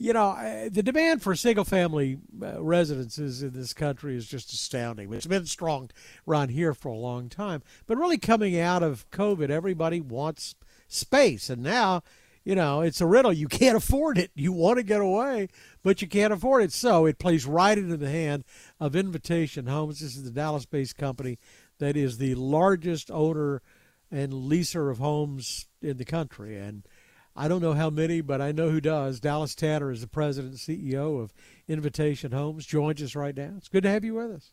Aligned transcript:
you 0.00 0.14
know, 0.14 0.68
the 0.72 0.82
demand 0.82 1.22
for 1.22 1.36
single 1.36 1.64
family 1.64 2.16
uh, 2.42 2.62
residences 2.62 3.42
in 3.42 3.52
this 3.52 3.74
country 3.74 4.16
is 4.16 4.26
just 4.26 4.50
astounding. 4.50 5.12
It's 5.12 5.26
been 5.26 5.44
strong 5.44 5.90
around 6.26 6.48
here 6.48 6.72
for 6.72 6.88
a 6.88 6.96
long 6.96 7.28
time. 7.28 7.62
But 7.86 7.98
really, 7.98 8.16
coming 8.16 8.58
out 8.58 8.82
of 8.82 9.08
COVID, 9.10 9.50
everybody 9.50 10.00
wants 10.00 10.54
space. 10.88 11.50
And 11.50 11.62
now, 11.62 12.02
you 12.44 12.54
know, 12.54 12.80
it's 12.80 13.02
a 13.02 13.06
riddle. 13.06 13.30
You 13.30 13.46
can't 13.46 13.76
afford 13.76 14.16
it. 14.16 14.30
You 14.34 14.52
want 14.54 14.78
to 14.78 14.82
get 14.82 15.02
away, 15.02 15.48
but 15.82 16.00
you 16.00 16.08
can't 16.08 16.32
afford 16.32 16.62
it. 16.62 16.72
So 16.72 17.04
it 17.04 17.18
plays 17.18 17.44
right 17.44 17.76
into 17.76 17.98
the 17.98 18.10
hand 18.10 18.44
of 18.80 18.96
Invitation 18.96 19.66
Homes. 19.66 20.00
This 20.00 20.16
is 20.16 20.24
the 20.24 20.30
Dallas 20.30 20.64
based 20.64 20.96
company 20.96 21.38
that 21.78 21.94
is 21.94 22.16
the 22.16 22.34
largest 22.36 23.10
owner 23.10 23.60
and 24.10 24.32
leaser 24.32 24.90
of 24.90 24.96
homes 24.96 25.66
in 25.82 25.98
the 25.98 26.06
country. 26.06 26.56
And 26.56 26.84
I 27.40 27.48
don't 27.48 27.62
know 27.62 27.72
how 27.72 27.88
many, 27.88 28.20
but 28.20 28.42
I 28.42 28.52
know 28.52 28.68
who 28.68 28.82
does. 28.82 29.18
Dallas 29.18 29.54
Tanner 29.54 29.90
is 29.90 30.02
the 30.02 30.06
president 30.06 30.52
and 30.52 30.60
CEO 30.60 31.22
of 31.22 31.32
Invitation 31.68 32.32
Homes. 32.32 32.66
Joins 32.66 33.02
us 33.02 33.16
right 33.16 33.34
now. 33.34 33.54
It's 33.56 33.68
good 33.68 33.82
to 33.84 33.88
have 33.88 34.04
you 34.04 34.12
with 34.12 34.32
us. 34.32 34.50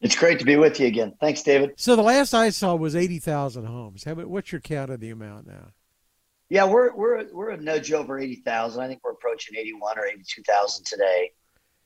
It's 0.00 0.16
great 0.16 0.38
to 0.38 0.46
be 0.46 0.56
with 0.56 0.80
you 0.80 0.86
again. 0.86 1.12
Thanks, 1.20 1.42
David. 1.42 1.74
So 1.76 1.94
the 1.94 2.00
last 2.00 2.32
I 2.32 2.48
saw 2.48 2.74
was 2.74 2.96
eighty 2.96 3.18
thousand 3.18 3.66
homes. 3.66 4.06
What's 4.06 4.50
your 4.50 4.62
count 4.62 4.90
of 4.90 5.00
the 5.00 5.10
amount 5.10 5.46
now? 5.46 5.72
Yeah, 6.48 6.64
we're 6.64 6.94
we're 6.96 7.26
we're 7.34 7.50
a 7.50 7.58
nudge 7.58 7.92
over 7.92 8.18
eighty 8.18 8.36
thousand. 8.36 8.82
I 8.82 8.88
think 8.88 9.00
we're 9.04 9.12
approaching 9.12 9.54
eighty 9.58 9.74
one 9.74 9.98
or 9.98 10.06
eighty 10.06 10.24
two 10.26 10.42
thousand 10.42 10.86
today, 10.86 11.32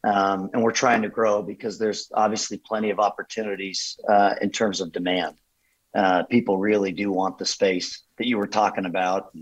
um, 0.04 0.50
and 0.52 0.62
we're 0.62 0.70
trying 0.70 1.02
to 1.02 1.08
grow 1.08 1.42
because 1.42 1.76
there's 1.76 2.08
obviously 2.14 2.58
plenty 2.64 2.90
of 2.90 3.00
opportunities 3.00 3.98
uh, 4.08 4.36
in 4.40 4.50
terms 4.50 4.80
of 4.80 4.92
demand. 4.92 5.40
Uh, 5.92 6.22
people 6.22 6.56
really 6.56 6.92
do 6.92 7.10
want 7.10 7.36
the 7.38 7.46
space 7.46 8.04
that 8.18 8.28
you 8.28 8.38
were 8.38 8.46
talking 8.46 8.86
about. 8.86 9.32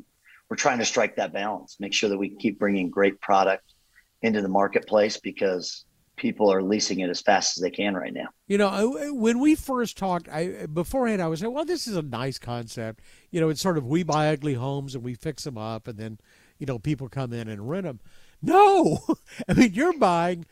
We're 0.49 0.57
trying 0.57 0.79
to 0.79 0.85
strike 0.85 1.17
that 1.17 1.33
balance, 1.33 1.77
make 1.79 1.93
sure 1.93 2.09
that 2.09 2.19
we 2.19 2.31
keep 2.31 2.59
bringing 2.59 2.91
great 2.91 3.21
product 3.21 3.75
into 4.23 4.43
the 4.43 4.49
marketplace 4.49 5.19
because 5.19 5.85
people 6.19 6.53
are 6.53 6.63
leasing 6.63 7.01
it 7.01 7.09
as 7.09 7.21
fast 7.21 7.57
as 7.57 7.63
they 7.63 7.71
can 7.71 7.95
right 7.95 8.13
now. 8.13 8.27
You 8.47 8.59
know, 8.59 9.13
when 9.13 9.39
we 9.39 9.55
first 9.55 9.97
talked, 9.97 10.29
I 10.29 10.67
beforehand 10.67 11.23
I 11.23 11.29
was 11.29 11.41
saying, 11.41 11.53
well, 11.53 11.65
this 11.65 11.87
is 11.87 11.97
a 11.97 12.03
nice 12.03 12.39
concept. 12.39 13.01
You 13.31 13.41
know, 13.41 13.49
it's 13.49 13.63
sort 13.63 13.79
of 13.79 13.87
we 13.87 14.03
buy 14.03 14.29
ugly 14.29 14.55
homes 14.55 14.95
and 14.95 15.03
we 15.03 15.15
fix 15.15 15.45
them 15.45 15.57
up, 15.57 15.89
and 15.89 15.99
then 15.99 16.19
you 16.59 16.67
know 16.67 16.79
people 16.79 17.09
come 17.09 17.33
in 17.33 17.49
and 17.49 17.71
rent 17.71 17.85
them. 17.85 18.01
No, 18.43 19.05
I 19.49 19.55
mean 19.55 19.73
you're 19.73 19.97
buying 19.99 20.45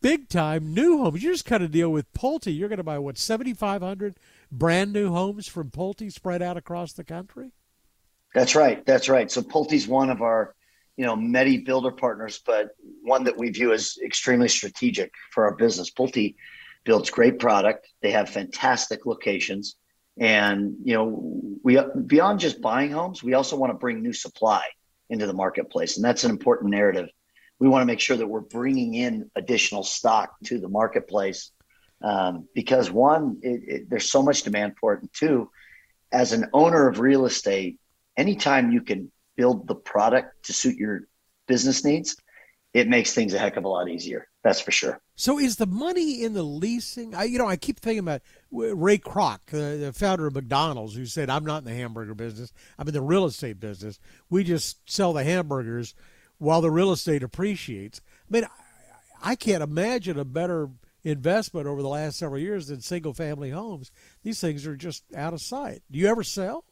big 0.00 0.28
time 0.28 0.74
new 0.74 0.98
homes. 0.98 1.22
You 1.22 1.32
just 1.32 1.46
cut 1.46 1.62
a 1.62 1.68
deal 1.68 1.90
with 1.90 2.12
Pulte. 2.12 2.56
You're 2.56 2.68
going 2.68 2.78
to 2.78 2.84
buy 2.84 2.98
what 2.98 3.16
seventy 3.16 3.54
five 3.54 3.82
hundred 3.82 4.18
brand 4.50 4.92
new 4.92 5.10
homes 5.10 5.46
from 5.48 5.70
Pulte 5.70 6.12
spread 6.12 6.42
out 6.42 6.56
across 6.56 6.92
the 6.92 7.04
country. 7.04 7.52
That's 8.34 8.54
right. 8.54 8.84
That's 8.84 9.08
right. 9.08 9.30
So 9.30 9.42
Pulte's 9.42 9.88
one 9.88 10.10
of 10.10 10.22
our 10.22 10.54
you 10.98 11.06
know, 11.06 11.14
many 11.14 11.58
builder 11.58 11.92
partners, 11.92 12.42
but 12.44 12.70
one 13.02 13.24
that 13.24 13.38
we 13.38 13.50
view 13.50 13.72
as 13.72 13.96
extremely 14.04 14.48
strategic 14.48 15.12
for 15.30 15.44
our 15.44 15.54
business. 15.54 15.92
Pulte 15.92 16.34
builds 16.84 17.08
great 17.08 17.38
product. 17.38 17.86
They 18.02 18.10
have 18.10 18.28
fantastic 18.28 19.06
locations. 19.06 19.76
And, 20.18 20.74
you 20.82 20.94
know, 20.94 21.40
we 21.62 21.78
beyond 22.04 22.40
just 22.40 22.60
buying 22.60 22.90
homes, 22.90 23.22
we 23.22 23.34
also 23.34 23.56
want 23.56 23.70
to 23.70 23.78
bring 23.78 24.02
new 24.02 24.12
supply 24.12 24.64
into 25.08 25.28
the 25.28 25.32
marketplace. 25.32 25.96
And 25.96 26.04
that's 26.04 26.24
an 26.24 26.32
important 26.32 26.72
narrative. 26.72 27.08
We 27.60 27.68
want 27.68 27.82
to 27.82 27.86
make 27.86 28.00
sure 28.00 28.16
that 28.16 28.26
we're 28.26 28.40
bringing 28.40 28.94
in 28.94 29.30
additional 29.36 29.84
stock 29.84 30.34
to 30.46 30.58
the 30.58 30.68
marketplace 30.68 31.52
um, 32.02 32.48
because 32.56 32.90
one, 32.90 33.38
it, 33.42 33.60
it, 33.66 33.90
there's 33.90 34.10
so 34.10 34.22
much 34.22 34.42
demand 34.42 34.74
for 34.80 34.94
it. 34.94 35.02
And 35.02 35.10
two, 35.12 35.48
as 36.10 36.32
an 36.32 36.46
owner 36.52 36.88
of 36.88 36.98
real 36.98 37.24
estate, 37.24 37.78
anytime 38.18 38.70
you 38.72 38.82
can 38.82 39.10
build 39.36 39.66
the 39.66 39.74
product 39.74 40.46
to 40.46 40.52
suit 40.52 40.76
your 40.76 41.02
business 41.46 41.84
needs, 41.84 42.16
it 42.74 42.88
makes 42.88 43.14
things 43.14 43.32
a 43.32 43.38
heck 43.38 43.56
of 43.56 43.64
a 43.64 43.68
lot 43.68 43.88
easier. 43.88 44.28
That's 44.42 44.60
for 44.60 44.72
sure. 44.72 45.00
So, 45.14 45.38
is 45.38 45.56
the 45.56 45.66
money 45.66 46.22
in 46.22 46.34
the 46.34 46.42
leasing? 46.42 47.14
I, 47.14 47.24
you 47.24 47.38
know, 47.38 47.48
I 47.48 47.56
keep 47.56 47.80
thinking 47.80 48.00
about 48.00 48.20
Ray 48.50 48.98
Kroc, 48.98 49.38
uh, 49.52 49.86
the 49.86 49.92
founder 49.94 50.26
of 50.26 50.34
McDonald's, 50.34 50.94
who 50.94 51.06
said, 51.06 51.30
"I'm 51.30 51.44
not 51.44 51.58
in 51.58 51.64
the 51.64 51.74
hamburger 51.74 52.14
business. 52.14 52.52
I'm 52.78 52.86
in 52.86 52.94
the 52.94 53.00
real 53.00 53.24
estate 53.24 53.58
business. 53.58 53.98
We 54.28 54.44
just 54.44 54.90
sell 54.90 55.12
the 55.12 55.24
hamburgers 55.24 55.94
while 56.38 56.60
the 56.60 56.70
real 56.70 56.92
estate 56.92 57.22
appreciates." 57.22 58.00
I 58.30 58.32
mean, 58.32 58.44
I, 58.44 59.30
I 59.32 59.34
can't 59.34 59.62
imagine 59.62 60.18
a 60.18 60.24
better 60.24 60.68
investment 61.04 61.66
over 61.66 61.82
the 61.82 61.88
last 61.88 62.18
several 62.18 62.40
years 62.40 62.68
than 62.68 62.80
single 62.80 63.14
family 63.14 63.50
homes. 63.50 63.90
These 64.22 64.40
things 64.40 64.66
are 64.66 64.76
just 64.76 65.04
out 65.16 65.32
of 65.32 65.40
sight. 65.40 65.82
Do 65.90 65.98
you 65.98 66.06
ever 66.06 66.22
sell? 66.22 66.64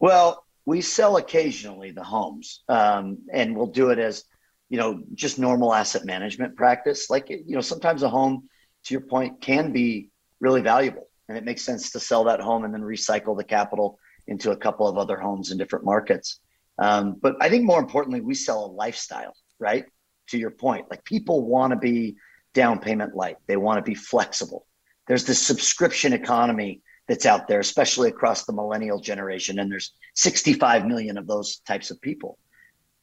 Well, 0.00 0.44
we 0.66 0.80
sell 0.80 1.16
occasionally 1.16 1.90
the 1.90 2.04
homes, 2.04 2.62
um, 2.68 3.18
and 3.32 3.56
we'll 3.56 3.66
do 3.66 3.90
it 3.90 3.98
as 3.98 4.24
you 4.68 4.78
know 4.78 5.02
just 5.14 5.38
normal 5.38 5.74
asset 5.74 6.04
management 6.04 6.56
practice. 6.56 7.10
Like 7.10 7.28
you 7.30 7.44
know, 7.48 7.60
sometimes 7.60 8.02
a 8.02 8.08
home, 8.08 8.48
to 8.84 8.94
your 8.94 9.02
point, 9.02 9.40
can 9.40 9.72
be 9.72 10.10
really 10.40 10.62
valuable, 10.62 11.08
and 11.28 11.36
it 11.36 11.44
makes 11.44 11.64
sense 11.64 11.92
to 11.92 12.00
sell 12.00 12.24
that 12.24 12.40
home 12.40 12.64
and 12.64 12.72
then 12.72 12.82
recycle 12.82 13.36
the 13.36 13.44
capital 13.44 13.98
into 14.26 14.52
a 14.52 14.56
couple 14.56 14.88
of 14.88 14.96
other 14.96 15.18
homes 15.18 15.50
in 15.50 15.58
different 15.58 15.84
markets. 15.84 16.40
Um, 16.78 17.16
but 17.20 17.36
I 17.40 17.48
think 17.48 17.64
more 17.64 17.78
importantly, 17.78 18.20
we 18.20 18.34
sell 18.34 18.64
a 18.64 18.72
lifestyle, 18.72 19.34
right? 19.58 19.84
To 20.28 20.38
your 20.38 20.50
point, 20.50 20.86
like 20.90 21.04
people 21.04 21.46
want 21.46 21.72
to 21.72 21.78
be 21.78 22.16
down 22.54 22.78
payment 22.78 23.14
light, 23.14 23.36
they 23.46 23.56
want 23.56 23.78
to 23.78 23.82
be 23.82 23.94
flexible. 23.94 24.66
There's 25.06 25.24
this 25.24 25.44
subscription 25.44 26.12
economy 26.14 26.80
that's 27.08 27.26
out 27.26 27.48
there, 27.48 27.60
especially 27.60 28.08
across 28.08 28.44
the 28.44 28.52
millennial 28.52 29.00
generation. 29.00 29.58
And 29.58 29.70
there's 29.70 29.92
65 30.14 30.86
million 30.86 31.18
of 31.18 31.26
those 31.26 31.58
types 31.58 31.90
of 31.90 32.00
people. 32.00 32.38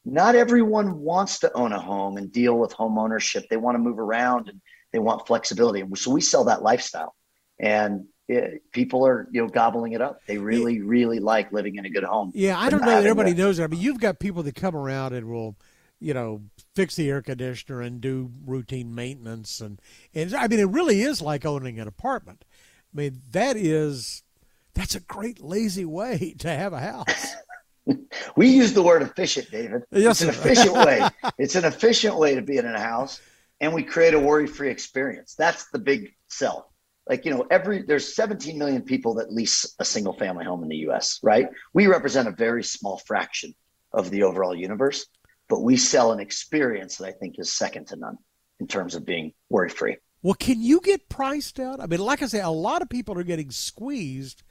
Not 0.04 0.34
everyone 0.34 0.98
wants 0.98 1.38
to 1.40 1.52
own 1.54 1.72
a 1.72 1.80
home 1.80 2.16
and 2.16 2.32
deal 2.32 2.58
with 2.58 2.72
home 2.72 2.98
ownership. 2.98 3.44
They 3.48 3.56
want 3.56 3.76
to 3.76 3.78
move 3.78 4.00
around 4.00 4.48
and 4.48 4.60
they 4.92 4.98
want 4.98 5.26
flexibility. 5.26 5.80
And 5.80 5.96
so 5.96 6.10
we 6.10 6.20
sell 6.20 6.44
that 6.44 6.62
lifestyle. 6.62 7.14
And 7.60 8.06
it, 8.28 8.62
people 8.72 9.06
are 9.06 9.28
you 9.30 9.42
know 9.42 9.48
gobbling 9.48 9.92
it 9.92 10.00
up. 10.00 10.20
They 10.26 10.38
really 10.38 10.80
really 10.80 11.18
like 11.18 11.52
living 11.52 11.76
in 11.76 11.84
a 11.84 11.90
good 11.90 12.04
home. 12.04 12.32
Yeah, 12.34 12.58
I 12.58 12.70
don't 12.70 12.80
know 12.80 12.86
that 12.86 13.04
everybody 13.04 13.34
knows 13.34 13.56
that. 13.56 13.64
I 13.64 13.66
mean, 13.66 13.80
you've 13.80 14.00
got 14.00 14.18
people 14.18 14.42
that 14.44 14.54
come 14.54 14.76
around 14.76 15.12
and 15.12 15.28
will, 15.28 15.56
you 16.00 16.14
know, 16.14 16.42
fix 16.74 16.96
the 16.96 17.10
air 17.10 17.22
conditioner 17.22 17.82
and 17.82 18.00
do 18.00 18.30
routine 18.46 18.94
maintenance 18.94 19.60
and 19.60 19.80
and 20.14 20.34
I 20.34 20.48
mean 20.48 20.60
it 20.60 20.68
really 20.68 21.02
is 21.02 21.20
like 21.20 21.44
owning 21.44 21.78
an 21.78 21.88
apartment. 21.88 22.44
I 22.92 22.96
mean, 22.96 23.22
that 23.30 23.56
is 23.56 24.22
that's 24.74 24.94
a 24.94 25.00
great 25.00 25.40
lazy 25.40 25.84
way 25.84 26.34
to 26.38 26.48
have 26.48 26.72
a 26.72 26.80
house. 26.80 27.34
we 28.36 28.48
use 28.48 28.72
the 28.72 28.82
word 28.82 29.02
efficient, 29.02 29.50
David. 29.50 29.82
Yes, 29.90 30.20
it's 30.20 30.22
an 30.22 30.28
efficient 30.28 30.74
way. 30.74 31.08
It's 31.38 31.54
an 31.54 31.64
efficient 31.64 32.16
way 32.16 32.34
to 32.34 32.42
be 32.42 32.56
in 32.56 32.66
a 32.66 32.78
house, 32.80 33.20
and 33.60 33.74
we 33.74 33.82
create 33.82 34.14
a 34.14 34.18
worry-free 34.18 34.70
experience. 34.70 35.34
That's 35.34 35.68
the 35.70 35.78
big 35.78 36.14
sell. 36.28 36.72
Like 37.08 37.24
you 37.24 37.32
know, 37.32 37.46
every 37.50 37.82
there's 37.82 38.14
17 38.14 38.58
million 38.58 38.82
people 38.82 39.14
that 39.14 39.32
lease 39.32 39.74
a 39.78 39.84
single-family 39.84 40.44
home 40.44 40.62
in 40.62 40.68
the 40.68 40.76
U.S. 40.88 41.18
Right? 41.22 41.48
We 41.72 41.86
represent 41.86 42.28
a 42.28 42.32
very 42.32 42.62
small 42.62 42.98
fraction 42.98 43.54
of 43.92 44.10
the 44.10 44.22
overall 44.22 44.54
universe, 44.54 45.06
but 45.48 45.62
we 45.62 45.76
sell 45.76 46.12
an 46.12 46.20
experience 46.20 46.96
that 46.96 47.06
I 47.06 47.12
think 47.12 47.38
is 47.38 47.52
second 47.52 47.88
to 47.88 47.96
none 47.96 48.18
in 48.60 48.68
terms 48.68 48.94
of 48.94 49.04
being 49.04 49.32
worry-free. 49.50 49.96
Well, 50.22 50.34
can 50.34 50.62
you 50.62 50.80
get 50.80 51.08
priced 51.08 51.58
out? 51.58 51.80
I 51.80 51.86
mean, 51.86 52.00
like 52.00 52.22
I 52.22 52.26
say, 52.26 52.40
a 52.40 52.48
lot 52.48 52.82
of 52.82 52.88
people 52.88 53.18
are 53.18 53.24
getting 53.24 53.50
squeezed 53.50 54.42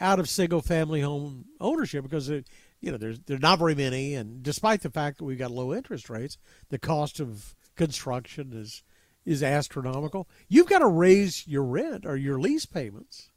out 0.00 0.18
of 0.18 0.28
single 0.28 0.62
family 0.62 1.00
home 1.00 1.44
ownership 1.60 2.04
because 2.04 2.28
it, 2.30 2.46
you 2.80 2.90
know 2.90 2.96
there's 2.96 3.18
there's 3.20 3.42
not 3.42 3.58
very 3.58 3.74
many, 3.74 4.14
and 4.14 4.42
despite 4.42 4.82
the 4.82 4.90
fact 4.90 5.18
that 5.18 5.24
we've 5.24 5.38
got 5.38 5.50
low 5.50 5.74
interest 5.74 6.08
rates, 6.08 6.38
the 6.70 6.78
cost 6.78 7.20
of 7.20 7.54
construction 7.76 8.52
is 8.54 8.82
is 9.26 9.42
astronomical. 9.42 10.28
You've 10.48 10.68
got 10.68 10.78
to 10.78 10.86
raise 10.86 11.46
your 11.46 11.64
rent 11.64 12.06
or 12.06 12.16
your 12.16 12.40
lease 12.40 12.64
payments. 12.64 13.28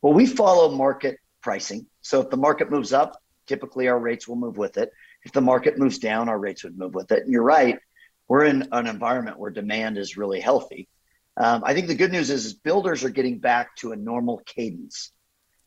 Well, 0.00 0.12
we 0.12 0.26
follow 0.26 0.70
market 0.70 1.18
pricing. 1.40 1.86
So 2.02 2.20
if 2.20 2.30
the 2.30 2.36
market 2.36 2.70
moves 2.70 2.92
up, 2.92 3.20
typically 3.46 3.88
our 3.88 3.98
rates 3.98 4.28
will 4.28 4.36
move 4.36 4.56
with 4.56 4.76
it. 4.76 4.92
If 5.24 5.32
the 5.32 5.40
market 5.40 5.76
moves 5.76 5.98
down, 5.98 6.28
our 6.28 6.38
rates 6.38 6.62
would 6.62 6.78
move 6.78 6.94
with 6.94 7.10
it. 7.10 7.24
And 7.24 7.32
you're 7.32 7.42
right, 7.42 7.78
we're 8.28 8.44
in 8.44 8.68
an 8.70 8.86
environment 8.86 9.38
where 9.38 9.50
demand 9.50 9.98
is 9.98 10.16
really 10.16 10.40
healthy. 10.40 10.88
Um, 11.38 11.62
I 11.64 11.72
think 11.72 11.86
the 11.86 11.94
good 11.94 12.10
news 12.10 12.30
is, 12.30 12.46
is 12.46 12.54
builders 12.54 13.04
are 13.04 13.10
getting 13.10 13.38
back 13.38 13.76
to 13.76 13.92
a 13.92 13.96
normal 13.96 14.42
cadence 14.44 15.12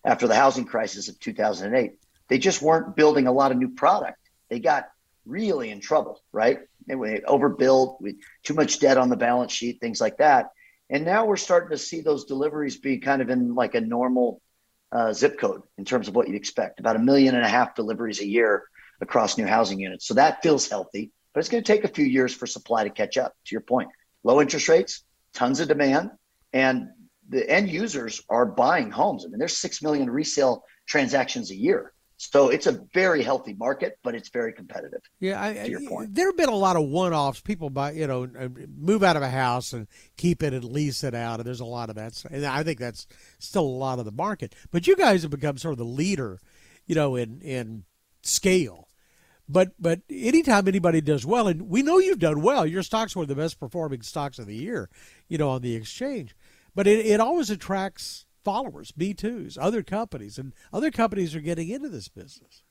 after 0.03 0.27
the 0.27 0.35
housing 0.35 0.65
crisis 0.65 1.07
of 1.07 1.17
2008. 1.19 1.93
They 2.27 2.37
just 2.37 2.61
weren't 2.61 2.95
building 2.95 3.25
a 3.25 3.31
lot 3.31 3.51
of 3.51 3.57
new 3.57 3.69
product. 3.69 4.17
They 4.49 4.59
got 4.59 4.89
really 5.25 5.69
in 5.69 5.79
trouble, 5.79 6.21
right? 6.33 6.59
They 6.87 7.21
overbuilt 7.25 8.01
with 8.01 8.15
too 8.43 8.53
much 8.53 8.79
debt 8.79 8.97
on 8.97 9.09
the 9.09 9.15
balance 9.15 9.53
sheet, 9.53 9.79
things 9.79 10.01
like 10.01 10.17
that. 10.17 10.49
And 10.89 11.05
now 11.05 11.25
we're 11.25 11.37
starting 11.37 11.69
to 11.69 11.77
see 11.77 12.01
those 12.01 12.25
deliveries 12.25 12.77
be 12.77 12.97
kind 12.97 13.21
of 13.21 13.29
in 13.29 13.55
like 13.55 13.75
a 13.75 13.81
normal 13.81 14.41
uh, 14.91 15.13
zip 15.13 15.39
code 15.39 15.61
in 15.77 15.85
terms 15.85 16.09
of 16.09 16.15
what 16.15 16.27
you'd 16.27 16.35
expect 16.35 16.81
about 16.81 16.97
a 16.97 16.99
million 16.99 17.33
and 17.33 17.45
a 17.45 17.49
half 17.49 17.75
deliveries 17.75 18.19
a 18.19 18.27
year 18.27 18.65
across 18.99 19.37
new 19.37 19.47
housing 19.47 19.79
units. 19.79 20.05
So 20.05 20.15
that 20.15 20.43
feels 20.43 20.67
healthy, 20.67 21.11
but 21.33 21.39
it's 21.39 21.47
going 21.49 21.63
to 21.63 21.73
take 21.73 21.85
a 21.85 21.93
few 21.93 22.05
years 22.05 22.33
for 22.33 22.45
supply 22.45 22.83
to 22.83 22.89
catch 22.89 23.15
up, 23.15 23.33
to 23.45 23.51
your 23.53 23.61
point. 23.61 23.87
Low 24.23 24.41
interest 24.41 24.67
rates, 24.67 25.03
tons 25.33 25.59
of 25.59 25.67
demand, 25.67 26.11
and 26.53 26.89
the 27.29 27.49
end 27.49 27.69
users 27.69 28.21
are 28.29 28.45
buying 28.45 28.91
homes. 28.91 29.25
I 29.25 29.29
mean, 29.29 29.39
there's 29.39 29.57
six 29.57 29.81
million 29.81 30.09
resale 30.09 30.63
transactions 30.87 31.51
a 31.51 31.55
year. 31.55 31.93
So 32.17 32.49
it's 32.49 32.67
a 32.67 32.81
very 32.93 33.23
healthy 33.23 33.53
market, 33.55 33.97
but 34.03 34.13
it's 34.13 34.29
very 34.29 34.53
competitive. 34.53 34.99
Yeah, 35.19 35.41
I, 35.41 35.53
there 36.07 36.27
have 36.27 36.37
been 36.37 36.49
a 36.49 36.55
lot 36.55 36.75
of 36.75 36.83
one-offs. 36.83 37.41
People 37.41 37.71
buy, 37.71 37.93
you 37.93 38.05
know, 38.05 38.29
uh, 38.39 38.49
move 38.77 39.01
out 39.01 39.15
of 39.15 39.23
a 39.23 39.29
house 39.29 39.73
and 39.73 39.87
keep 40.17 40.43
it 40.43 40.53
and 40.53 40.63
lease 40.63 41.03
it 41.03 41.15
out, 41.15 41.39
and 41.39 41.47
there's 41.47 41.61
a 41.61 41.65
lot 41.65 41.89
of 41.89 41.95
that. 41.95 42.23
And 42.29 42.45
I 42.45 42.61
think 42.61 42.77
that's 42.77 43.07
still 43.39 43.63
a 43.63 43.79
lot 43.85 43.97
of 43.97 44.05
the 44.05 44.11
market. 44.11 44.53
But 44.69 44.85
you 44.85 44.95
guys 44.95 45.23
have 45.23 45.31
become 45.31 45.57
sort 45.57 45.71
of 45.71 45.79
the 45.79 45.83
leader, 45.83 46.39
you 46.85 46.93
know, 46.93 47.15
in 47.15 47.41
in 47.41 47.85
scale. 48.21 48.87
But 49.49 49.73
but 49.79 50.01
anytime 50.09 50.67
anybody 50.67 51.01
does 51.01 51.25
well, 51.25 51.47
and 51.47 51.69
we 51.69 51.81
know 51.81 51.97
you've 51.97 52.19
done 52.19 52.41
well, 52.41 52.65
your 52.65 52.83
stocks 52.83 53.15
were 53.15 53.25
the 53.25 53.35
best 53.35 53.59
performing 53.59 54.01
stocks 54.01 54.39
of 54.39 54.47
the 54.47 54.55
year, 54.55 54.89
you 55.27 55.37
know, 55.37 55.49
on 55.49 55.61
the 55.61 55.75
exchange. 55.75 56.35
But 56.73 56.87
it, 56.87 57.05
it 57.05 57.19
always 57.19 57.49
attracts 57.49 58.25
followers, 58.43 58.91
B2s, 58.97 59.57
other 59.59 59.83
companies, 59.83 60.37
and 60.37 60.53
other 60.71 60.91
companies 60.91 61.35
are 61.35 61.41
getting 61.41 61.69
into 61.69 61.89
this 61.89 62.07
business. 62.07 62.63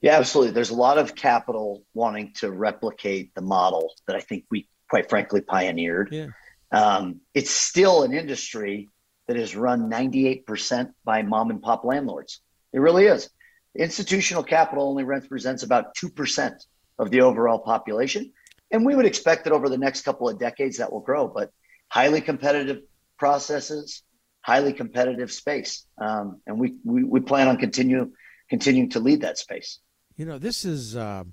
Yeah, 0.00 0.18
absolutely. 0.18 0.52
There's 0.52 0.70
a 0.70 0.74
lot 0.74 0.98
of 0.98 1.14
capital 1.14 1.84
wanting 1.94 2.32
to 2.34 2.50
replicate 2.50 3.34
the 3.34 3.40
model 3.40 3.94
that 4.06 4.16
I 4.16 4.20
think 4.20 4.44
we, 4.50 4.68
quite 4.90 5.08
frankly, 5.08 5.40
pioneered. 5.40 6.10
Yeah. 6.12 6.26
Um, 6.72 7.20
it's 7.32 7.50
still 7.50 8.02
an 8.02 8.12
industry 8.12 8.90
that 9.28 9.36
is 9.36 9.56
run 9.56 9.90
98% 9.90 10.92
by 11.04 11.22
mom 11.22 11.50
and 11.50 11.62
pop 11.62 11.84
landlords. 11.84 12.40
It 12.72 12.80
really 12.80 13.06
is. 13.06 13.30
Institutional 13.76 14.42
capital 14.42 14.88
only 14.88 15.04
represents 15.04 15.62
about 15.62 15.96
2% 15.96 16.54
of 16.98 17.10
the 17.10 17.22
overall 17.22 17.58
population. 17.58 18.32
And 18.70 18.84
we 18.84 18.94
would 18.94 19.06
expect 19.06 19.44
that 19.44 19.52
over 19.52 19.68
the 19.68 19.78
next 19.78 20.02
couple 20.02 20.28
of 20.28 20.38
decades 20.38 20.78
that 20.78 20.92
will 20.92 21.00
grow, 21.00 21.28
but 21.28 21.50
highly 21.88 22.20
competitive 22.20 22.82
processes, 23.18 24.02
highly 24.40 24.72
competitive 24.72 25.32
space, 25.32 25.86
um, 25.98 26.40
and 26.46 26.58
we, 26.58 26.74
we 26.84 27.04
we 27.04 27.20
plan 27.20 27.48
on 27.48 27.56
continue 27.56 28.12
continuing 28.48 28.90
to 28.90 29.00
lead 29.00 29.22
that 29.22 29.38
space. 29.38 29.78
You 30.16 30.26
know, 30.26 30.38
this 30.38 30.64
is, 30.64 30.96
uh, 30.96 31.24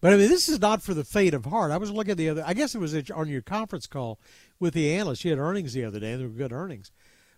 but 0.00 0.12
I 0.12 0.16
mean, 0.16 0.28
this 0.28 0.48
is 0.48 0.60
not 0.60 0.82
for 0.82 0.94
the 0.94 1.04
faint 1.04 1.34
of 1.34 1.44
heart. 1.44 1.70
I 1.70 1.76
was 1.76 1.90
looking 1.90 2.12
at 2.12 2.16
the 2.16 2.28
other, 2.28 2.44
I 2.46 2.54
guess 2.54 2.74
it 2.74 2.78
was 2.78 2.94
on 3.10 3.28
your 3.28 3.42
conference 3.42 3.86
call 3.86 4.20
with 4.58 4.74
the 4.74 4.92
analyst. 4.92 5.24
You 5.24 5.30
had 5.30 5.40
earnings 5.40 5.72
the 5.72 5.84
other 5.84 6.00
day, 6.00 6.12
and 6.12 6.20
they 6.20 6.26
were 6.26 6.32
good 6.32 6.52
earnings. 6.52 6.90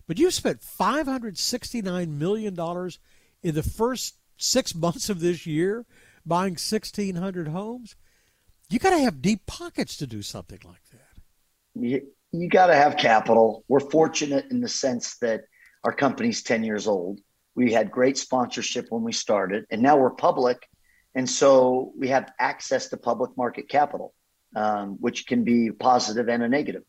But 0.07 0.19
you 0.19 0.31
spent 0.31 0.63
five 0.63 1.05
hundred 1.05 1.37
sixty 1.37 1.81
nine 1.81 2.17
million 2.17 2.55
dollars 2.55 2.99
in 3.43 3.55
the 3.55 3.63
first 3.63 4.15
six 4.39 4.73
months 4.85 5.09
of 5.09 5.19
this 5.19 5.45
year 5.45 5.85
buying 6.25 6.57
sixteen 6.57 7.15
hundred 7.15 7.49
homes. 7.49 7.95
You 8.69 8.79
got 8.79 8.91
to 8.91 8.99
have 8.99 9.21
deep 9.21 9.45
pockets 9.45 9.97
to 9.97 10.07
do 10.07 10.21
something 10.21 10.59
like 10.63 10.83
that 10.91 11.09
you 11.75 12.07
you 12.31 12.47
got 12.47 12.67
to 12.67 12.75
have 12.75 12.97
capital. 12.97 13.63
We're 13.67 13.79
fortunate 13.79 14.45
in 14.51 14.61
the 14.61 14.69
sense 14.69 15.17
that 15.17 15.45
our 15.83 15.91
company's 15.91 16.43
10 16.43 16.63
years 16.63 16.85
old. 16.85 17.19
We 17.55 17.73
had 17.73 17.89
great 17.89 18.19
sponsorship 18.19 18.85
when 18.89 19.01
we 19.01 19.13
started, 19.13 19.65
and 19.71 19.81
now 19.81 19.97
we're 19.97 20.11
public. 20.11 20.69
And 21.15 21.27
so 21.27 21.91
we 21.97 22.09
have 22.09 22.31
access 22.39 22.89
to 22.89 22.97
public 22.97 23.35
market 23.35 23.67
capital, 23.67 24.13
um, 24.55 24.97
which 24.99 25.25
can 25.25 25.43
be 25.43 25.71
positive 25.71 26.29
and 26.29 26.43
a 26.43 26.47
negative. 26.47 26.83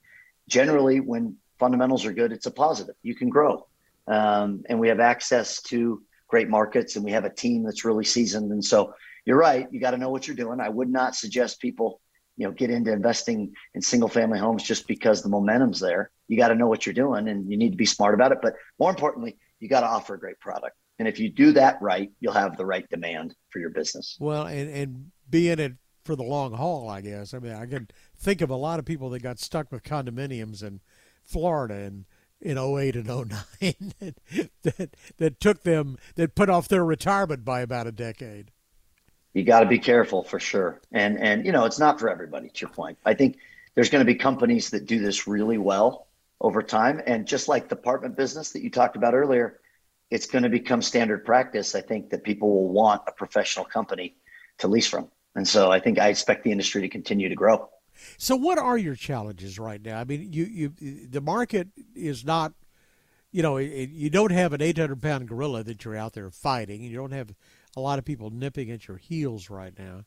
Generally, 0.46 1.00
when 1.00 1.36
fundamentals 1.58 2.04
are 2.04 2.12
good, 2.12 2.32
it's 2.32 2.46
a 2.46 2.50
positive. 2.50 2.96
You 3.02 3.14
can 3.14 3.30
grow. 3.30 3.66
Um, 4.06 4.64
and 4.68 4.78
we 4.78 4.88
have 4.88 5.00
access 5.00 5.62
to 5.62 6.02
great 6.30 6.48
markets, 6.48 6.96
and 6.96 7.04
we 7.04 7.10
have 7.10 7.24
a 7.24 7.34
team 7.34 7.62
that's 7.64 7.84
really 7.84 8.04
seasoned. 8.04 8.52
And 8.52 8.64
so 8.64 8.94
you're 9.24 9.36
right. 9.36 9.68
You 9.70 9.80
got 9.80 9.90
to 9.90 9.98
know 9.98 10.10
what 10.10 10.26
you're 10.26 10.36
doing. 10.36 10.60
I 10.60 10.68
would 10.68 10.88
not 10.88 11.14
suggest 11.14 11.60
people 11.60 12.00
you 12.36 12.46
know 12.46 12.52
get 12.52 12.70
into 12.70 12.90
investing 12.90 13.52
in 13.74 13.82
single 13.82 14.08
family 14.08 14.38
homes 14.38 14.62
just 14.62 14.88
because 14.88 15.22
the 15.22 15.28
momentum's 15.28 15.78
there 15.78 16.10
you 16.26 16.38
got 16.38 16.48
to 16.48 16.54
know 16.54 16.68
what 16.68 16.86
you're 16.86 16.94
doing 16.94 17.28
and 17.28 17.50
you 17.50 17.56
need 17.58 17.70
to 17.70 17.76
be 17.76 17.84
smart 17.84 18.14
about 18.14 18.32
it 18.32 18.38
but 18.40 18.54
more 18.78 18.88
importantly 18.88 19.36
you 19.58 19.68
got 19.68 19.80
to 19.80 19.86
offer 19.86 20.14
a 20.14 20.18
great 20.18 20.40
product 20.40 20.74
and 20.98 21.06
if 21.06 21.20
you 21.20 21.28
do 21.28 21.52
that 21.52 21.76
right 21.82 22.10
you'll 22.18 22.32
have 22.32 22.56
the 22.56 22.64
right 22.64 22.88
demand 22.88 23.34
for 23.50 23.58
your 23.58 23.68
business 23.68 24.16
well 24.20 24.46
and 24.46 24.70
and 24.70 25.10
be 25.28 25.50
in 25.50 25.58
it 25.58 25.74
for 26.04 26.16
the 26.16 26.22
long 26.22 26.54
haul 26.54 26.88
i 26.88 27.02
guess 27.02 27.34
i 27.34 27.38
mean 27.38 27.52
i 27.52 27.66
can 27.66 27.86
think 28.18 28.40
of 28.40 28.48
a 28.48 28.56
lot 28.56 28.78
of 28.78 28.86
people 28.86 29.10
that 29.10 29.22
got 29.22 29.38
stuck 29.38 29.70
with 29.70 29.82
condominiums 29.82 30.62
in 30.62 30.80
florida 31.22 31.74
and 31.74 32.06
in 32.40 32.58
08 32.58 32.96
and 32.96 33.06
09 33.06 33.28
that, 34.00 34.14
that 34.62 34.96
that 35.18 35.40
took 35.40 35.62
them 35.62 35.98
that 36.14 36.34
put 36.34 36.48
off 36.48 36.68
their 36.68 36.84
retirement 36.84 37.44
by 37.44 37.60
about 37.60 37.86
a 37.86 37.92
decade 37.92 38.50
you 39.32 39.44
got 39.44 39.60
to 39.60 39.66
be 39.66 39.78
careful 39.78 40.22
for 40.22 40.40
sure. 40.40 40.80
And 40.92 41.18
and 41.18 41.46
you 41.46 41.52
know, 41.52 41.64
it's 41.64 41.78
not 41.78 42.00
for 42.00 42.10
everybody. 42.10 42.48
To 42.48 42.60
your 42.60 42.70
point, 42.70 42.98
I 43.04 43.14
think 43.14 43.38
there's 43.74 43.90
going 43.90 44.04
to 44.04 44.12
be 44.12 44.16
companies 44.16 44.70
that 44.70 44.86
do 44.86 44.98
this 44.98 45.26
really 45.26 45.58
well 45.58 46.08
over 46.40 46.62
time. 46.62 47.00
And 47.06 47.26
just 47.26 47.48
like 47.48 47.68
the 47.68 47.76
apartment 47.76 48.16
business 48.16 48.50
that 48.50 48.62
you 48.62 48.70
talked 48.70 48.96
about 48.96 49.14
earlier, 49.14 49.60
it's 50.10 50.26
going 50.26 50.42
to 50.42 50.48
become 50.48 50.82
standard 50.82 51.24
practice. 51.24 51.74
I 51.74 51.80
think 51.80 52.10
that 52.10 52.24
people 52.24 52.50
will 52.50 52.68
want 52.68 53.02
a 53.06 53.12
professional 53.12 53.64
company 53.64 54.16
to 54.58 54.68
lease 54.68 54.88
from. 54.88 55.08
And 55.36 55.46
so 55.46 55.70
I 55.70 55.78
think 55.78 55.98
I 55.98 56.08
expect 56.08 56.42
the 56.42 56.50
industry 56.50 56.82
to 56.82 56.88
continue 56.88 57.28
to 57.28 57.36
grow. 57.36 57.68
So 58.16 58.34
what 58.34 58.58
are 58.58 58.78
your 58.78 58.94
challenges 58.94 59.58
right 59.58 59.80
now? 59.80 60.00
I 60.00 60.04
mean, 60.04 60.32
you 60.32 60.44
you 60.44 61.06
the 61.08 61.20
market 61.20 61.68
is 62.00 62.24
not 62.24 62.52
you 63.32 63.42
know, 63.42 63.56
it, 63.56 63.90
you 63.90 64.10
don't 64.10 64.32
have 64.32 64.52
an 64.52 64.62
800 64.62 65.00
pound 65.00 65.28
gorilla 65.28 65.62
that 65.64 65.84
you're 65.84 65.96
out 65.96 66.14
there 66.14 66.30
fighting. 66.30 66.82
You 66.82 66.96
don't 66.96 67.12
have 67.12 67.32
a 67.76 67.80
lot 67.80 67.98
of 67.98 68.04
people 68.04 68.30
nipping 68.30 68.70
at 68.70 68.88
your 68.88 68.96
heels 68.96 69.50
right 69.50 69.76
now. 69.78 70.04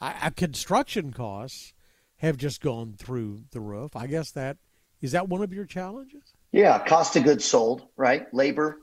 I, 0.00 0.30
construction 0.30 1.12
costs 1.12 1.72
have 2.16 2.36
just 2.36 2.60
gone 2.60 2.94
through 2.96 3.44
the 3.52 3.60
roof. 3.60 3.96
I 3.96 4.06
guess 4.06 4.30
that 4.32 4.58
is 5.00 5.12
that 5.12 5.28
one 5.28 5.42
of 5.42 5.52
your 5.52 5.66
challenges. 5.66 6.22
Yeah, 6.52 6.78
cost 6.78 7.16
of 7.16 7.24
goods 7.24 7.44
sold, 7.44 7.86
right? 7.96 8.32
Labor, 8.32 8.78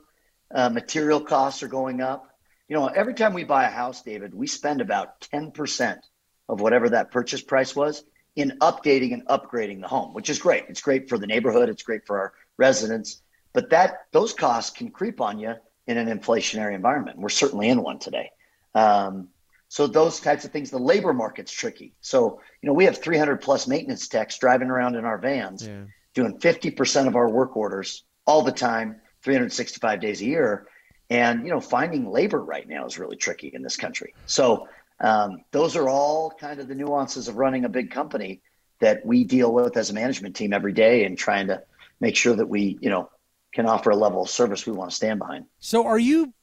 uh, 0.54 0.68
material 0.68 1.20
costs 1.20 1.62
are 1.62 1.68
going 1.68 2.00
up. 2.00 2.28
You 2.68 2.76
know, 2.76 2.86
every 2.86 3.14
time 3.14 3.34
we 3.34 3.44
buy 3.44 3.64
a 3.64 3.70
house, 3.70 4.02
David, 4.02 4.34
we 4.34 4.46
spend 4.46 4.80
about 4.80 5.20
ten 5.20 5.50
percent 5.50 6.06
of 6.48 6.60
whatever 6.60 6.90
that 6.90 7.10
purchase 7.10 7.42
price 7.42 7.74
was 7.74 8.04
in 8.34 8.58
updating 8.60 9.12
and 9.12 9.26
upgrading 9.26 9.80
the 9.80 9.88
home, 9.88 10.14
which 10.14 10.30
is 10.30 10.38
great. 10.38 10.64
It's 10.68 10.80
great 10.80 11.08
for 11.08 11.18
the 11.18 11.26
neighborhood. 11.26 11.68
It's 11.68 11.82
great 11.82 12.06
for 12.06 12.18
our 12.18 12.32
residents. 12.56 13.22
But 13.52 13.70
that 13.70 14.06
those 14.12 14.32
costs 14.32 14.76
can 14.76 14.90
creep 14.90 15.20
on 15.20 15.38
you 15.38 15.54
in 15.86 15.98
an 15.98 16.06
inflationary 16.06 16.74
environment. 16.74 17.18
We're 17.18 17.28
certainly 17.28 17.68
in 17.68 17.82
one 17.82 17.98
today. 17.98 18.30
Um, 18.74 19.28
so 19.68 19.86
those 19.86 20.20
types 20.20 20.44
of 20.44 20.52
things, 20.52 20.70
the 20.70 20.78
labor 20.78 21.12
market's 21.12 21.52
tricky. 21.52 21.94
So, 22.00 22.40
you 22.60 22.66
know, 22.66 22.74
we 22.74 22.84
have 22.84 22.98
300 22.98 23.40
plus 23.40 23.66
maintenance 23.66 24.06
techs 24.06 24.38
driving 24.38 24.68
around 24.68 24.96
in 24.96 25.04
our 25.04 25.18
vans 25.18 25.66
yeah. 25.66 25.84
doing 26.14 26.38
50% 26.38 27.06
of 27.06 27.16
our 27.16 27.30
work 27.30 27.56
orders 27.56 28.04
all 28.26 28.42
the 28.42 28.52
time, 28.52 29.00
365 29.22 30.00
days 30.00 30.20
a 30.20 30.26
year. 30.26 30.66
And, 31.08 31.44
you 31.44 31.50
know, 31.50 31.60
finding 31.60 32.10
labor 32.10 32.42
right 32.42 32.68
now 32.68 32.86
is 32.86 32.98
really 32.98 33.16
tricky 33.16 33.50
in 33.52 33.62
this 33.62 33.76
country. 33.76 34.14
So 34.26 34.68
um, 35.00 35.42
those 35.50 35.74
are 35.74 35.88
all 35.88 36.30
kind 36.30 36.60
of 36.60 36.68
the 36.68 36.74
nuances 36.74 37.28
of 37.28 37.36
running 37.36 37.64
a 37.64 37.68
big 37.68 37.90
company 37.90 38.42
that 38.80 39.04
we 39.06 39.24
deal 39.24 39.52
with 39.52 39.76
as 39.76 39.90
a 39.90 39.94
management 39.94 40.36
team 40.36 40.52
every 40.52 40.72
day 40.72 41.04
and 41.04 41.16
trying 41.16 41.46
to 41.46 41.62
make 42.02 42.16
sure 42.16 42.34
that 42.34 42.46
we, 42.46 42.76
you 42.82 42.90
know, 42.90 43.08
can 43.54 43.64
offer 43.64 43.90
a 43.90 43.96
level 43.96 44.22
of 44.22 44.28
service 44.28 44.66
we 44.66 44.72
want 44.72 44.90
to 44.90 44.96
stand 44.96 45.20
behind. 45.20 45.46
So, 45.60 45.86
are 45.86 45.98
you 45.98 46.34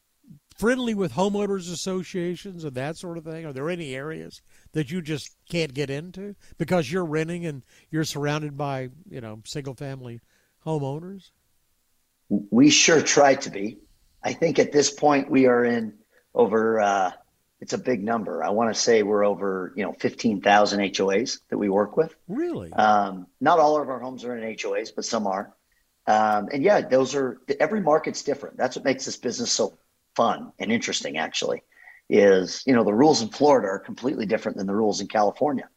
friendly 0.58 0.94
with 0.94 1.14
homeowners 1.14 1.72
associations 1.72 2.64
and 2.64 2.74
that 2.76 2.98
sort 2.98 3.18
of 3.18 3.26
thing? 3.26 3.46
Are 3.46 3.54
there 3.54 3.70
any 3.70 3.94
areas 3.94 4.42
that 4.72 4.90
you 4.90 5.02
just 5.02 5.36
can't 5.50 5.74
get 5.74 5.90
into 5.90 6.36
because 6.58 6.92
you're 6.92 7.06
renting 7.06 7.46
and 7.46 7.62
you're 7.92 8.06
surrounded 8.06 8.58
by 8.58 8.90
you 9.10 9.22
know 9.22 9.42
single 9.46 9.76
family 9.76 10.22
homeowners? 10.66 11.32
We 12.30 12.70
sure 12.70 13.02
try 13.02 13.36
to 13.36 13.50
be. 13.50 13.80
I 14.24 14.34
think 14.34 14.60
at 14.60 14.72
this 14.72 14.90
point 14.92 15.30
we 15.30 15.46
are 15.46 15.66
in 15.66 15.94
over. 16.34 16.80
Uh, 16.80 17.12
it's 17.62 17.74
a 17.74 17.78
big 17.78 18.04
number. 18.04 18.44
I 18.44 18.50
want 18.50 18.74
to 18.74 18.80
say 18.80 19.04
we're 19.04 19.26
over, 19.26 19.74
you 19.76 19.84
know, 19.84 19.94
15,000 19.94 20.80
HOAs 20.80 21.40
that 21.50 21.58
we 21.58 21.70
work 21.70 21.98
with. 21.98 22.16
Really? 22.28 22.72
Um, 22.72 23.28
not 23.42 23.60
all 23.60 23.82
of 23.82 23.90
our 23.90 24.00
homes 24.00 24.24
are 24.24 24.36
in 24.38 24.56
HOAs, 24.56 24.92
but 24.96 25.06
some 25.06 25.28
are. 25.28 25.54
Um, 26.08 26.50
and 26.52 26.64
yeah, 26.64 26.82
those 26.82 27.14
are 27.14 27.40
every 27.60 27.82
market's 27.82 28.24
different. 28.24 28.58
That's 28.58 28.76
what 28.76 28.86
makes 28.86 29.06
this 29.06 29.18
business 29.18 29.52
so 29.52 29.78
fun 30.16 30.52
and 30.58 30.72
interesting. 30.72 31.18
Actually, 31.18 31.62
is 32.10 32.64
you 32.66 32.74
know 32.74 32.84
the 32.84 32.94
rules 32.94 33.22
in 33.22 33.30
Florida 33.30 33.68
are 33.68 33.80
completely 33.80 34.26
different 34.26 34.58
than 34.58 34.66
the 34.66 34.74
rules 34.74 35.02
in 35.02 35.08
California 35.08 35.70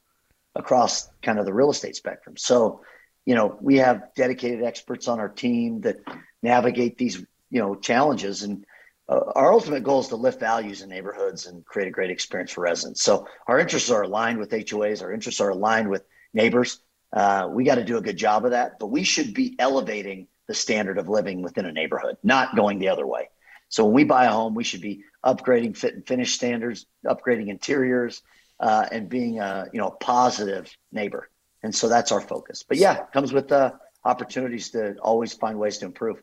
across 0.55 1.09
kind 1.23 1.39
of 1.39 1.45
the 1.45 1.53
real 1.53 1.71
estate 1.71 1.97
spectrum. 1.97 2.37
So, 2.39 2.83
you 3.27 3.35
know, 3.35 3.59
we 3.61 3.77
have 3.79 4.15
dedicated 4.15 4.63
experts 4.63 5.07
on 5.07 5.21
our 5.21 5.29
team 5.29 5.83
that 5.83 5.97
navigate 6.43 6.97
these 6.97 7.19
you 7.51 7.61
know 7.61 7.75
challenges 7.75 8.43
and. 8.43 8.65
Uh, 9.13 9.33
our 9.35 9.53
ultimate 9.53 9.83
goal 9.83 10.01
is 10.01 10.09
to 10.09 10.17
lift 10.17 10.41
values 10.41 10.81
in 10.81 10.89
neighborhoods 10.89 11.47
and 11.47 11.65
create 11.67 11.89
a 11.89 11.91
great 11.91 12.11
experience 12.11 12.51
for 12.51 12.63
residents. 12.63 13.03
So 13.03 13.27
our 13.47 13.59
interests 13.59 13.91
are 13.91 14.03
aligned 14.03 14.39
with 14.39 14.51
HOAs. 14.51 15.03
Our 15.03 15.13
interests 15.13 15.41
are 15.41 15.51
aligned 15.51 15.91
with 15.91 16.05
neighbors. 16.33 16.81
Uh, 17.13 17.49
we 17.51 17.65
got 17.65 17.75
to 17.75 17.85
do 17.85 17.99
a 17.99 18.01
good 18.01 18.17
job 18.17 18.47
of 18.47 18.53
that, 18.53 18.79
but 18.79 18.87
we 18.87 19.05
should 19.05 19.35
be 19.35 19.55
elevating 19.59 20.29
the 20.49 20.55
standard 20.55 20.97
of 20.97 21.09
living 21.09 21.43
within 21.43 21.67
a 21.67 21.73
neighborhood, 21.73 22.17
not 22.23 22.57
going 22.57 22.79
the 22.79 22.89
other 22.89 23.07
way. 23.07 23.29
So 23.69 23.85
when 23.85 23.95
we 23.95 24.05
buy 24.05 24.25
a 24.25 24.31
home, 24.31 24.55
we 24.55 24.65
should 24.65 24.81
be 24.81 25.05
upgrading 25.25 25.77
fit 25.77 25.95
and 25.95 26.07
finish 26.07 26.35
standards, 26.35 26.87
upgrading 27.07 27.49
interiors, 27.49 28.23
uh, 28.61 28.87
and 28.91 29.09
being 29.09 29.41
a 29.41 29.67
you 29.73 29.79
know 29.79 29.91
positive 29.91 30.75
neighbor. 30.91 31.29
And 31.63 31.75
so 31.75 31.89
that's 31.89 32.13
our 32.13 32.21
focus. 32.21 32.65
But 32.67 32.79
yeah, 32.79 33.05
comes 33.13 33.33
with 33.33 33.53
uh, 33.53 33.73
opportunities 34.05 34.71
to 34.71 34.97
always 34.99 35.33
find 35.35 35.59
ways 35.59 35.79
to 35.79 35.87
improve. 35.87 36.23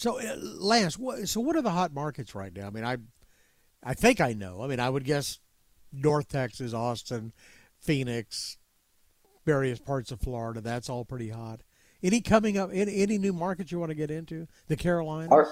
So, 0.00 0.18
uh, 0.18 0.34
Lance, 0.38 0.98
what, 0.98 1.28
so 1.28 1.42
what 1.42 1.56
are 1.56 1.62
the 1.62 1.72
hot 1.72 1.92
markets 1.92 2.34
right 2.34 2.56
now? 2.56 2.68
I 2.68 2.70
mean, 2.70 2.84
I 2.84 2.96
I 3.84 3.92
think 3.92 4.18
I 4.22 4.32
know. 4.32 4.62
I 4.62 4.66
mean, 4.66 4.80
I 4.80 4.88
would 4.88 5.04
guess 5.04 5.38
North 5.92 6.28
Texas, 6.28 6.72
Austin, 6.72 7.34
Phoenix, 7.82 8.56
various 9.44 9.78
parts 9.78 10.10
of 10.10 10.18
Florida. 10.18 10.62
That's 10.62 10.88
all 10.88 11.04
pretty 11.04 11.28
hot. 11.28 11.60
Any 12.02 12.22
coming 12.22 12.56
up? 12.56 12.70
Any, 12.72 13.02
any 13.02 13.18
new 13.18 13.34
markets 13.34 13.72
you 13.72 13.78
want 13.78 13.90
to 13.90 13.94
get 13.94 14.10
into? 14.10 14.48
The 14.68 14.76
Carolinas. 14.76 15.32
Our, 15.32 15.48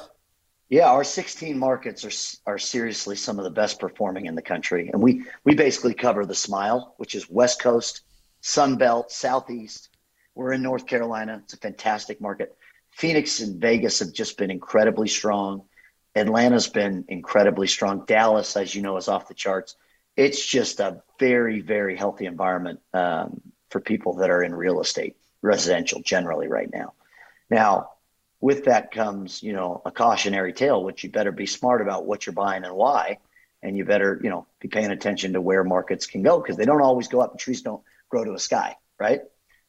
yeah, 0.71 0.88
our 0.88 1.05
16 1.05 1.59
markets 1.59 2.02
are 2.07 2.50
are 2.50 2.59
seriously 2.59 3.17
some 3.17 3.37
of 3.37 3.45
the 3.45 3.50
best 3.50 3.78
performing 3.78 4.25
in 4.25 4.35
the 4.35 4.40
country, 4.40 4.88
and 4.90 5.02
we 5.02 5.26
we 5.45 5.57
basically 5.57 5.93
cover 5.93 6.25
the 6.25 6.35
Smile, 6.35 6.95
which 6.97 7.14
is 7.14 7.28
West 7.28 7.61
Coast, 7.61 8.00
Sun 8.40 8.78
Belt, 8.78 9.12
Southeast. 9.12 9.90
We're 10.35 10.52
in 10.52 10.62
North 10.62 10.87
Carolina. 10.87 11.43
It's 11.45 11.52
a 11.52 11.59
fantastic 11.59 12.19
market. 12.19 12.57
Phoenix 12.99 13.38
and 13.38 13.61
Vegas 13.61 14.00
have 14.00 14.12
just 14.12 14.37
been 14.37 14.50
incredibly 14.50 15.07
strong. 15.07 15.62
Atlanta's 16.17 16.67
been 16.67 17.05
incredibly 17.07 17.69
strong. 17.69 18.05
Dallas, 18.05 18.57
as 18.57 18.75
you 18.75 18.83
know, 18.83 18.97
is 18.97 19.07
off 19.07 19.28
the 19.28 19.35
charts. 19.35 19.76
It's 20.17 20.45
just 20.45 20.81
a 20.81 21.00
very, 21.21 21.61
very 21.61 21.97
healthy 21.97 22.26
environment 22.26 22.81
um, 22.93 23.40
for 23.71 23.81
people 23.81 24.17
that 24.17 24.31
are 24.31 24.43
in 24.43 24.52
real 24.52 24.81
estate, 24.81 25.17
residential 25.43 26.02
generally 26.02 26.49
right 26.49 26.69
now. 26.73 26.95
Now, 27.49 27.90
with 28.40 28.64
that 28.64 28.90
comes, 28.90 29.45
you 29.45 29.52
know, 29.52 29.81
a 29.85 29.93
cautionary 29.93 30.52
tale, 30.52 30.83
which 30.83 31.05
you 31.05 31.11
better 31.11 31.31
be 31.31 31.47
smart 31.47 31.81
about 31.81 32.05
what 32.05 32.26
you're 32.26 32.33
buying 32.33 32.64
and 32.64 32.75
why. 32.75 33.19
And 33.62 33.76
you 33.76 33.85
better, 33.85 34.21
you 34.25 34.31
know, 34.31 34.49
be 34.59 34.67
paying 34.67 34.90
attention 34.90 35.35
to 35.35 35.40
where 35.40 35.62
markets 35.62 36.07
can 36.07 36.23
go 36.23 36.40
because 36.40 36.57
they 36.57 36.64
don't 36.64 36.83
always 36.83 37.07
go 37.07 37.21
up 37.21 37.31
and 37.31 37.38
trees 37.38 37.62
don't 37.62 37.83
grow 38.09 38.25
to 38.25 38.35
a 38.35 38.40
sky, 38.40 38.75
right? 38.99 39.21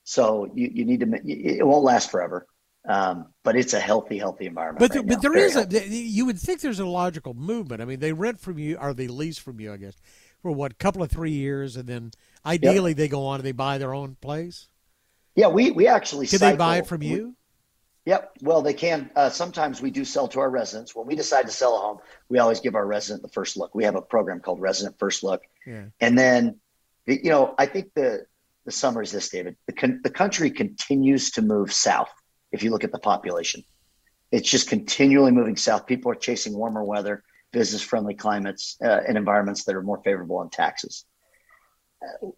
So 0.03 0.49
you, 0.55 0.71
you 0.73 0.85
need 0.85 1.01
to, 1.01 1.21
it 1.25 1.65
won't 1.65 1.83
last 1.83 2.09
forever. 2.09 2.47
Um, 2.89 3.27
but 3.43 3.55
it's 3.55 3.73
a 3.73 3.79
healthy, 3.79 4.17
healthy 4.17 4.47
environment. 4.47 4.79
But, 4.79 4.97
right 4.97 5.07
but 5.07 5.21
there 5.21 5.31
Very 5.31 5.45
is 5.45 5.53
healthy. 5.53 5.77
a, 5.77 5.85
you 5.85 6.25
would 6.25 6.39
think 6.39 6.61
there's 6.61 6.79
a 6.79 6.85
logical 6.87 7.35
movement. 7.35 7.83
I 7.83 7.85
mean, 7.85 7.99
they 7.99 8.13
rent 8.13 8.39
from 8.39 8.57
you, 8.57 8.77
or 8.77 8.95
they 8.95 9.07
lease 9.07 9.37
from 9.37 9.59
you, 9.59 9.71
I 9.71 9.77
guess, 9.77 9.95
for 10.41 10.51
what, 10.51 10.77
couple 10.79 11.03
of 11.03 11.11
three 11.11 11.31
years, 11.31 11.77
and 11.77 11.87
then 11.87 12.11
ideally 12.45 12.93
they 12.93 13.07
go 13.07 13.27
on 13.27 13.35
and 13.35 13.45
they 13.45 13.51
buy 13.51 13.77
their 13.77 13.93
own 13.93 14.17
place. 14.21 14.67
Yeah, 15.35 15.47
we, 15.49 15.69
we 15.69 15.85
actually 15.87 16.25
Can 16.25 16.39
they 16.39 16.55
buy 16.55 16.77
it 16.77 16.87
from 16.87 17.01
We- 17.01 17.07
you? 17.07 17.35
Yep. 18.05 18.37
Well, 18.41 18.63
they 18.63 18.73
can. 18.73 19.11
Uh, 19.15 19.29
sometimes 19.29 19.83
we 19.83 19.91
do 19.91 20.03
sell 20.03 20.27
to 20.29 20.39
our 20.39 20.49
residents. 20.49 20.95
When 20.95 21.05
we 21.05 21.15
decide 21.15 21.45
to 21.45 21.51
sell 21.51 21.75
a 21.75 21.79
home, 21.79 21.99
we 22.27 22.39
always 22.39 22.59
give 22.59 22.73
our 22.73 22.85
resident 22.87 23.21
the 23.21 23.29
first 23.29 23.55
look. 23.55 23.75
We 23.75 23.83
have 23.83 23.95
a 23.95 24.01
program 24.01 24.39
called 24.39 24.59
Resident 24.61 24.97
First 24.97 25.21
Look, 25.21 25.43
Yeah. 25.67 25.83
and 25.99 26.17
then, 26.17 26.59
you 27.05 27.29
know, 27.29 27.53
I 27.59 27.67
think 27.67 27.93
the 27.93 28.25
the 28.65 28.71
summary 28.71 29.03
is 29.03 29.11
this, 29.11 29.29
David. 29.29 29.57
The 29.67 29.73
con- 29.73 29.99
the 30.03 30.09
country 30.09 30.49
continues 30.49 31.29
to 31.31 31.43
move 31.43 31.71
south. 31.71 32.09
If 32.51 32.63
you 32.63 32.71
look 32.71 32.83
at 32.83 32.91
the 32.91 32.99
population, 32.99 33.63
it's 34.31 34.49
just 34.49 34.69
continually 34.69 35.31
moving 35.31 35.55
south. 35.55 35.85
People 35.85 36.11
are 36.11 36.15
chasing 36.15 36.53
warmer 36.53 36.83
weather, 36.83 37.23
business 37.51 37.81
friendly 37.81 38.13
climates, 38.13 38.77
uh, 38.83 39.01
and 39.07 39.17
environments 39.17 39.63
that 39.65 39.75
are 39.75 39.81
more 39.81 40.01
favorable 40.03 40.37
on 40.37 40.49
taxes. 40.49 41.05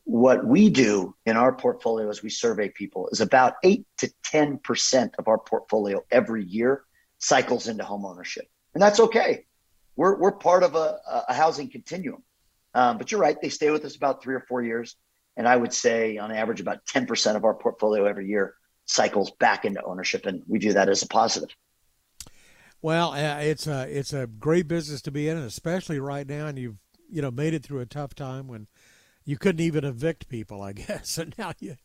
What 0.06 0.46
we 0.46 0.70
do 0.70 1.16
in 1.26 1.38
our 1.38 1.54
portfolio 1.54 2.10
as 2.10 2.24
we 2.24 2.30
survey 2.30 2.70
people 2.70 3.10
is 3.12 3.22
about 3.22 3.56
8 3.64 3.86
to 4.00 4.12
10% 4.26 5.12
of 5.20 5.28
our 5.28 5.38
portfolio 5.38 6.04
every 6.10 6.44
year 6.44 6.84
cycles 7.20 7.68
into 7.68 7.84
home 7.84 8.04
ownership 8.04 8.48
and 8.74 8.82
that's 8.82 9.00
okay. 9.00 9.46
We're, 9.96 10.18
we're 10.18 10.32
part 10.32 10.64
of 10.64 10.76
a, 10.76 11.00
a 11.28 11.34
housing 11.34 11.70
continuum. 11.70 12.24
Um, 12.74 12.98
but 12.98 13.12
you're 13.12 13.20
right 13.20 13.40
they 13.42 13.50
stay 13.50 13.70
with 13.70 13.84
us 13.84 13.96
about 13.96 14.24
three 14.24 14.36
or 14.36 14.46
four 14.48 14.62
years. 14.64 14.96
And 15.38 15.48
i 15.48 15.56
would 15.56 15.74
say 15.74 16.18
on 16.18 16.32
average 16.32 16.62
about 16.62 16.86
10% 16.86 17.36
of 17.36 17.46
our 17.46 17.54
portfolio 17.54 18.06
every 18.06 18.28
year 18.28 18.56
cycles 18.92 19.32
back 19.32 19.64
into 19.64 19.82
ownership 19.84 20.26
and 20.26 20.44
we 20.48 20.60
view 20.60 20.74
that 20.74 20.90
as 20.90 21.02
a 21.02 21.08
positive 21.08 21.50
Well, 22.82 23.12
uh, 23.14 23.40
it's 23.40 23.68
a 23.68 23.88
it's 23.90 24.12
a 24.12 24.28
great 24.28 24.68
business 24.68 25.02
to 25.04 25.12
be 25.12 25.30
in, 25.30 25.38
and 25.38 25.46
especially 25.46 26.00
right 26.00 26.28
now. 26.28 26.48
And 26.48 26.58
you've 26.58 26.78
you 27.10 27.22
know 27.22 27.30
made 27.30 27.54
it 27.54 27.64
through 27.64 27.80
a 27.80 27.86
tough 27.86 28.16
time 28.16 28.48
when 28.48 28.68
you 29.24 29.38
couldn't 29.38 29.62
even 29.62 29.84
evict 29.84 30.28
people, 30.28 30.62
I 30.62 30.74
guess. 30.84 31.18
And 31.18 31.34
now 31.38 31.54
you. 31.60 31.76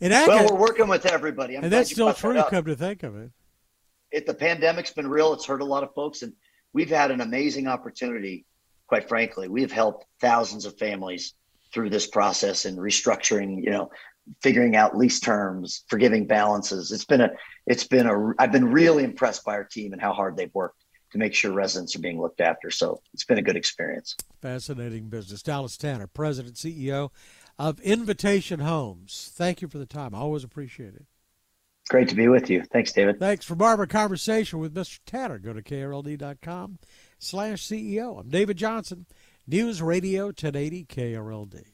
And, 0.00 0.12
well 0.12 0.52
we're 0.52 0.60
working 0.60 0.88
with 0.88 1.06
everybody 1.06 1.56
I'm 1.56 1.64
and 1.64 1.72
that's 1.72 1.90
still 1.90 2.06
brought 2.06 2.34
that 2.34 2.48
true. 2.48 2.58
Come 2.58 2.64
to 2.66 2.76
think 2.76 3.02
of 3.04 3.16
it. 3.16 3.30
it, 4.10 4.26
the 4.26 4.34
pandemic's 4.34 4.90
been 4.90 5.08
real. 5.08 5.32
It's 5.32 5.46
hurt 5.46 5.62
a 5.62 5.64
lot 5.64 5.82
of 5.82 5.94
folks, 5.94 6.22
and 6.22 6.34
we've 6.72 6.90
had 6.90 7.10
an 7.10 7.20
amazing 7.20 7.66
opportunity. 7.66 8.44
Quite 8.86 9.08
frankly, 9.08 9.48
we've 9.48 9.72
helped 9.72 10.04
thousands 10.20 10.66
of 10.66 10.76
families 10.78 11.32
through 11.72 11.88
this 11.88 12.06
process 12.06 12.66
and 12.66 12.76
restructuring. 12.76 13.64
You 13.64 13.70
know, 13.70 13.90
figuring 14.42 14.76
out 14.76 14.96
lease 14.96 15.20
terms, 15.20 15.84
forgiving 15.88 16.26
balances. 16.26 16.92
It's 16.92 17.04
been 17.04 17.20
a, 17.20 17.30
it's 17.66 17.84
been 17.84 18.06
a. 18.06 18.32
I've 18.38 18.52
been 18.52 18.70
really 18.72 19.04
impressed 19.04 19.44
by 19.44 19.54
our 19.54 19.64
team 19.64 19.92
and 19.92 20.00
how 20.00 20.12
hard 20.12 20.36
they've 20.36 20.54
worked 20.54 20.84
to 21.12 21.18
make 21.18 21.34
sure 21.34 21.52
residents 21.52 21.94
are 21.94 22.00
being 22.00 22.20
looked 22.20 22.40
after. 22.40 22.70
So 22.70 23.00
it's 23.12 23.24
been 23.24 23.38
a 23.38 23.42
good 23.42 23.56
experience. 23.56 24.16
Fascinating 24.42 25.08
business. 25.08 25.42
Dallas 25.42 25.76
Tanner, 25.76 26.06
President, 26.06 26.56
CEO 26.56 27.10
of 27.58 27.80
Invitation 27.80 28.60
Homes. 28.60 29.30
Thank 29.34 29.62
you 29.62 29.68
for 29.68 29.78
the 29.78 29.86
time. 29.86 30.14
I 30.14 30.18
always 30.18 30.44
appreciate 30.44 30.94
it. 30.94 31.06
Great 31.88 32.08
to 32.08 32.14
be 32.14 32.28
with 32.28 32.48
you. 32.48 32.62
Thanks, 32.72 32.92
David. 32.92 33.20
Thanks 33.20 33.44
for 33.44 33.54
Barbara 33.54 33.86
Conversation 33.86 34.58
with 34.58 34.74
Mr. 34.74 35.00
Tanner. 35.04 35.38
Go 35.38 35.52
to 35.52 35.62
krld.com 35.62 36.78
slash 37.18 37.62
CEO. 37.62 38.18
I'm 38.18 38.30
David 38.30 38.56
Johnson, 38.56 39.06
News 39.46 39.82
Radio 39.82 40.26
1080 40.26 40.86
KRLD. 40.86 41.73